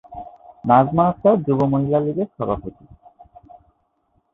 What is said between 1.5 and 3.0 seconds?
মহিলা লীগের সভাপতি।